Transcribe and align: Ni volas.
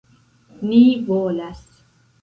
Ni 0.71 0.81
volas. 1.11 1.65